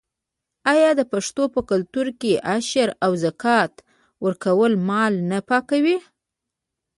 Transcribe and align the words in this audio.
آیا 0.73 0.91
د 0.99 1.01
پښتنو 1.11 1.43
په 1.53 1.61
کلتور 1.69 2.07
کې 2.21 2.33
د 2.35 2.41
عشر 2.55 2.89
او 3.05 3.11
زکات 3.23 3.73
ورکول 4.25 4.71
مال 4.89 5.13
نه 5.31 5.39
پاکوي؟ 5.49 5.97